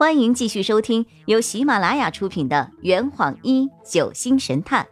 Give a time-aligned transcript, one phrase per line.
[0.00, 4.88] 欢迎继续收听由喜马拉雅出品的《圆谎一九星神探》，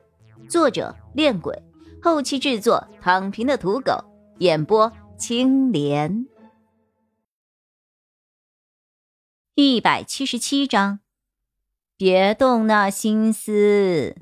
[0.51, 1.63] 作者：恋鬼，
[2.03, 4.05] 后期制作：躺平的土狗，
[4.41, 6.27] 演播：青莲。
[9.55, 11.01] 一百七十七章，
[11.97, 14.15] 别动那心思。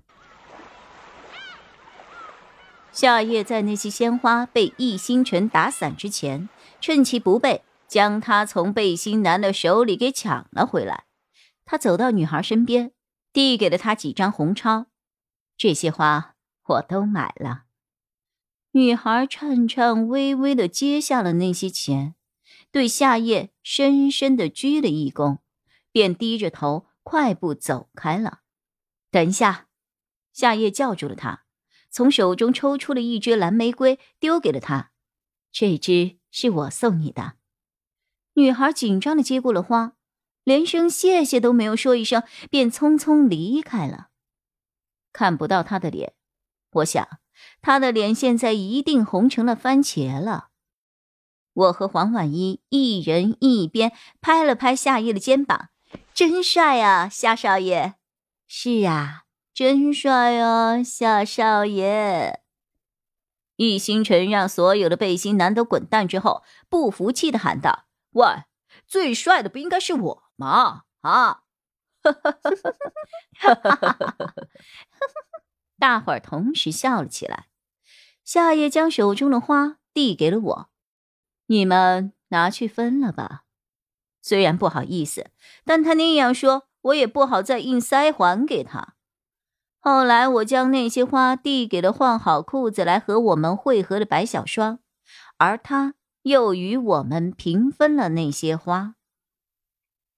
[2.92, 6.48] 夏夜在那些鲜花被易星辰打散之前，
[6.80, 7.64] 趁其不备。
[7.88, 11.04] 将他从背心男的手里给抢了回来。
[11.64, 12.92] 他走到女孩身边，
[13.32, 14.86] 递给了她几张红钞。
[15.56, 16.36] 这些花
[16.66, 17.64] 我都买了。
[18.72, 22.14] 女孩颤颤巍巍的接下了那些钱，
[22.70, 25.38] 对夏夜深深的鞠了一躬，
[25.90, 28.40] 便低着头快步走开了。
[29.10, 29.68] 等一下，
[30.32, 31.44] 夏夜叫住了他，
[31.90, 34.90] 从手中抽出了一支蓝玫瑰，丢给了他。
[35.50, 37.36] 这支是我送你的。
[38.36, 39.94] 女孩紧张的接过了花，
[40.44, 44.08] 连声谢谢都没有说一声，便匆匆离开了。
[45.10, 46.12] 看不到她的脸，
[46.72, 47.08] 我想
[47.62, 50.48] 她的脸现在一定红成了番茄了。
[51.54, 55.70] 我和黄婉一一人一边拍了拍夏夜的肩膀，
[56.12, 57.94] 真帅啊，夏少爷！
[58.46, 59.22] 是啊，
[59.54, 62.40] 真帅啊，夏少爷！
[63.56, 67.85] 易星辰让所有的背心男都滚蛋之后，不服气的喊道。
[68.16, 68.44] 喂，
[68.86, 70.84] 最帅的不应该是我吗？
[71.02, 71.42] 啊！
[75.78, 77.48] 大伙儿同时笑了起来。
[78.24, 80.70] 夏夜将手中的花递给了我，
[81.48, 83.42] 你们拿去分了吧。
[84.22, 85.30] 虽然不好意思，
[85.64, 88.94] 但他那样说，我也不好再硬塞还给他。
[89.78, 94.78] 后来，我将那些花递给了换好裤子来和我们会合的白小霜，
[95.36, 95.92] 而他。
[96.26, 98.96] 又与我们平分了那些花。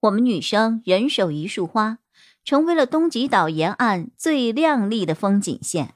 [0.00, 1.98] 我们女生人手一束花，
[2.42, 5.92] 成为了东极岛沿岸最亮丽的风景线。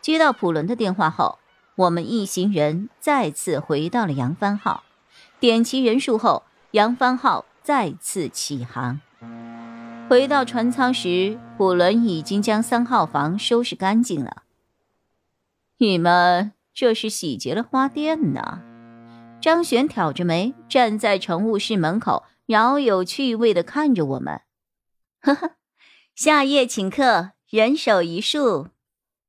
[0.00, 1.40] 接到普伦的电话后，
[1.74, 4.84] 我们一行人再次回到了扬帆号。
[5.40, 9.00] 点齐人数后，扬帆号再次起航。
[10.08, 14.44] 回到船舱时，普伦已经将三号房收拾干净了。
[15.78, 18.62] 你们这是洗劫了花店呢？
[19.40, 24.42] 张璇挑着眉站在乘务室门口，饶有趣味的看着我们。
[25.20, 25.56] 呵呵，
[26.14, 28.68] 夏夜请客，人手一束。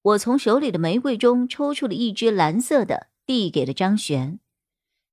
[0.01, 4.39] 我从手里的玫瑰中抽出了一支蓝色的，递给了张璇。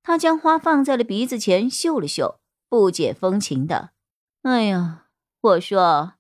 [0.03, 3.91] 他将花放在了鼻子前嗅了嗅，不解风情的
[4.43, 5.09] ：“哎呀，
[5.41, 6.15] 我说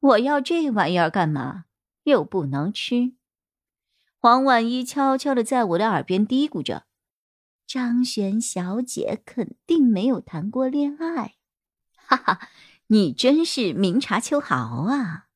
[0.00, 1.64] 我要这玩意儿干嘛？
[2.04, 3.12] 又不能吃。”
[4.18, 6.84] 黄婉一悄悄的在我的耳边嘀咕着。
[7.66, 11.36] 张璇小姐肯定没有谈过恋爱，
[11.94, 12.48] 哈哈，
[12.88, 15.28] 你真是明察秋毫啊！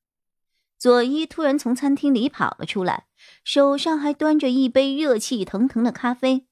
[0.77, 3.07] 佐伊突然从餐厅里跑了出来，
[3.43, 6.45] 手上还端着一杯热气腾腾的咖啡。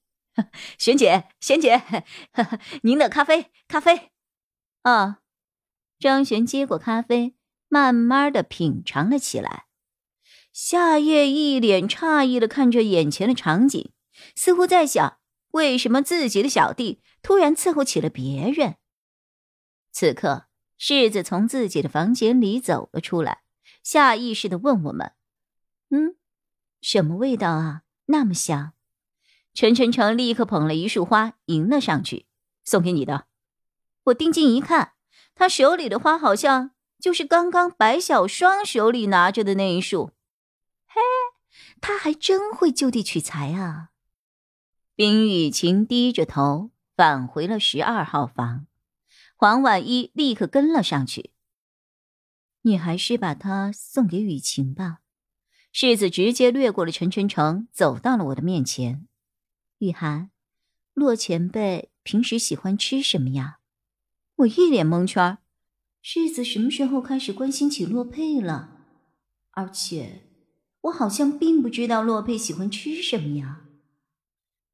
[0.79, 1.83] 璇姐，璇姐，
[2.81, 4.11] 您的咖啡，咖啡。
[4.81, 5.19] 啊！
[5.99, 7.35] 张璇接过咖啡，
[7.69, 9.65] 慢慢的品尝了起来。
[10.51, 13.91] 夏夜一脸诧异的看着眼前的场景，
[14.35, 15.19] 似乎在想。
[15.55, 18.75] 为什么自己的小弟突然伺候起了别人？
[19.89, 23.43] 此刻，世子从自己的房间里走了出来，
[23.81, 25.13] 下意识的问我们
[25.91, 26.17] ：“嗯，
[26.81, 27.83] 什么味道啊？
[28.07, 28.73] 那么香？”
[29.55, 32.25] 陈晨晨立刻捧了一束花迎了上去，
[32.65, 33.27] 送给你的。
[34.05, 34.95] 我定睛一看，
[35.33, 40.11] 他手里的花好像就是刚刚白小双手里拿着的那一束。
[40.85, 40.99] 嘿，
[41.79, 43.91] 他还真会就地取材啊！
[44.95, 48.65] 冰雨晴低着头返回了十二号房，
[49.35, 51.31] 黄婉一立刻跟了上去。
[52.61, 54.99] 你还是把它送给雨晴吧。
[55.73, 59.05] 世子直接掠过了陈晨成，走到了我的面前。
[59.79, 60.31] 雨涵，
[60.93, 63.57] 洛前辈平时喜欢吃什么呀？
[64.37, 65.37] 我一脸蒙圈。
[66.01, 68.77] 世子什么时候开始关心起洛佩了？
[69.51, 70.21] 而且，
[70.83, 73.63] 我好像并不知道洛佩喜欢吃什么呀。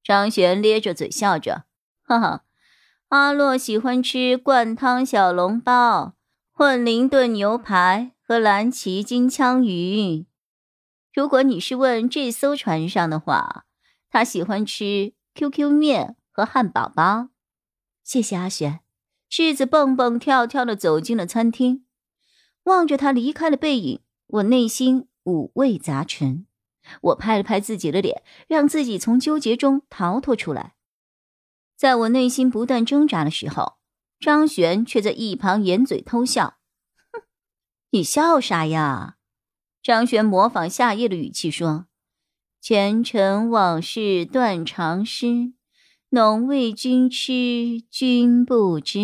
[0.03, 1.65] 张璇咧着嘴笑着，
[2.01, 2.44] 哈哈，
[3.09, 6.15] 阿洛喜欢吃灌汤小笼包、
[6.51, 10.25] 混灵炖牛排和蓝鳍金枪鱼。
[11.13, 13.65] 如果你是问这艘船上的话，
[14.09, 17.30] 他喜欢吃 QQ 面和汉堡包。
[18.03, 18.80] 谢谢阿璇。
[19.30, 21.86] 世子蹦蹦跳跳的走进了餐厅，
[22.63, 26.45] 望着他离开的背影，我内心五味杂陈。
[27.01, 30.73] 我拍了拍自己的脸，让自己从纠结中逃脱出来。
[31.77, 33.77] 在我内心不断挣扎的时候，
[34.19, 36.57] 张璇却在一旁掩嘴偷笑
[37.11, 37.23] ：“哼，
[37.89, 39.17] 你笑啥呀？”
[39.81, 41.88] 张璇模仿夏夜的语气说
[42.61, 45.53] ：“前尘往事断肠诗，
[46.09, 48.99] 浓为君痴，君不知。”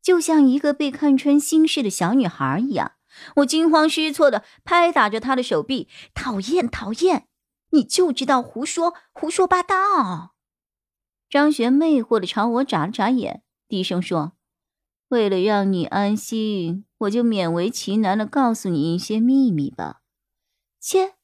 [0.00, 2.92] 就像一个被看穿心事的小女孩一样，
[3.36, 7.28] 我惊慌失措的拍打着他的手臂：“讨厌，讨厌！
[7.70, 10.34] 你就知道胡说，胡说八道！”
[11.30, 14.32] 张璇魅惑的朝我眨了眨眼，低声说
[15.08, 20.00] ：“为了让你安心。”我就勉为其难的告诉你一些秘密吧，
[20.80, 21.16] 切，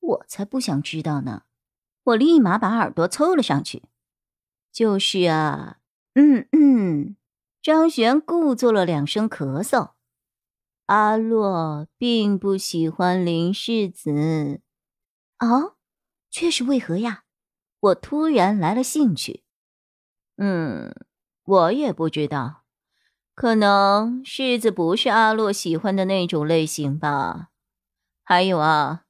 [0.00, 1.42] 我才不想知道呢！
[2.02, 3.84] 我立马把耳朵凑了上去。
[4.72, 5.78] 就是啊，
[6.14, 7.16] 嗯嗯。
[7.62, 9.90] 张璇故作了两声咳嗽。
[10.88, 14.62] 阿洛并不喜欢林世子。
[15.38, 15.76] 哦，
[16.30, 17.24] 却是为何呀？
[17.78, 19.44] 我突然来了兴趣。
[20.38, 20.94] 嗯，
[21.44, 22.64] 我也不知道。
[23.34, 27.50] 可能世子不是阿洛喜欢的那种类型吧。
[28.24, 29.04] 还有啊，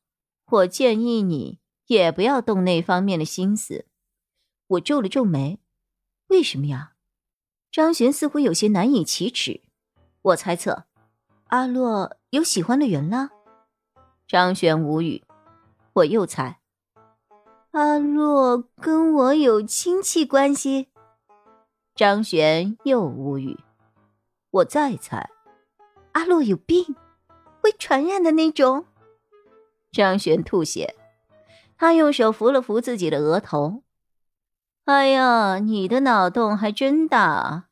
[0.46, 3.86] 我建议你也不要动那方面的心思。
[4.66, 5.60] 我皱了皱眉，
[6.26, 6.94] 为什么呀？
[7.70, 9.62] 张璇似乎有些难以启齿。
[10.20, 10.87] 我猜测，
[11.48, 13.30] 阿洛有喜欢的人了。
[14.26, 15.24] 张璇无语。
[15.94, 16.60] 我又猜，
[17.70, 20.90] 阿洛跟我有亲戚关系。
[21.94, 23.58] 张璇又无语。
[24.50, 25.30] 我再猜，
[26.12, 26.94] 阿洛有病，
[27.62, 28.84] 会传染的那种。
[29.90, 30.94] 张璇吐血，
[31.78, 33.82] 他用手扶了扶自己的额头。
[34.84, 37.68] 哎呀，你的脑洞还真大。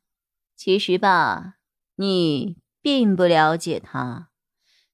[0.57, 1.57] 其实吧，
[1.97, 4.29] 你并不了解他。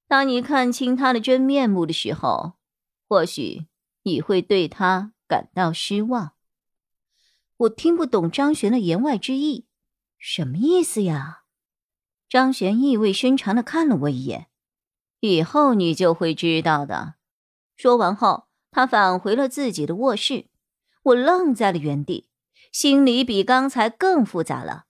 [0.07, 2.53] 当你看清他的真面目的时候，
[3.07, 3.67] 或许
[4.01, 6.31] 你会对他感到失望。
[7.55, 9.67] 我听不懂张璇的言外之意，
[10.17, 11.43] 什么意思呀？
[12.27, 14.47] 张璇意味深长的看了我一眼，
[15.19, 17.13] 以后你就会知道的。
[17.75, 20.47] 说完后，他返回了自己的卧室。
[21.03, 22.27] 我愣在了原地，
[22.71, 24.85] 心里比刚才更复杂了。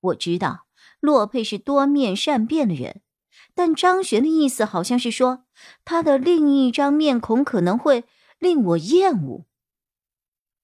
[0.00, 0.65] 我知道
[1.06, 3.00] 洛佩是多面善变的人，
[3.54, 5.44] 但张璇的意思好像是说
[5.84, 8.04] 他的另一张面孔可能会
[8.40, 9.46] 令我厌恶。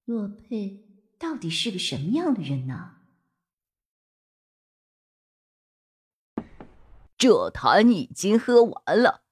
[0.05, 0.85] 洛佩
[1.17, 2.97] 到底是个什么样的人呢？
[7.17, 9.23] 这坛已经喝完了，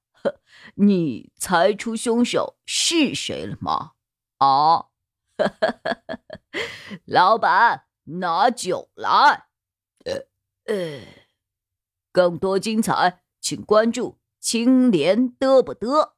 [0.75, 3.91] 你猜出凶手是谁了吗？
[4.37, 4.85] 啊，
[7.03, 9.47] 老板，拿酒来。
[10.05, 10.30] 呃
[10.65, 11.01] 呃，
[12.11, 16.13] 更多精彩，请关注青莲嘚不嘚。